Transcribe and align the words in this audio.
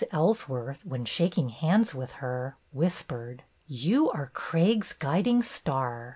Ellsworth, 0.11 0.83
when 0.83 1.05
shaking 1.05 1.49
hands 1.49 1.93
with 1.93 2.13
her, 2.13 2.57
whispered, 2.71 3.43
"You 3.67 4.09
are 4.09 4.29
Craig's 4.33 4.93
guiding 4.93 5.43
star 5.43 6.09